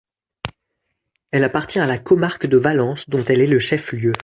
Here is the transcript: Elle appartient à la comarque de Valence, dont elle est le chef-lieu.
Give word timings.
Elle 1.29 1.43
appartient 1.43 1.77
à 1.77 1.85
la 1.85 1.99
comarque 1.99 2.47
de 2.47 2.57
Valence, 2.57 3.07
dont 3.07 3.23
elle 3.23 3.39
est 3.41 3.45
le 3.45 3.59
chef-lieu. 3.59 4.13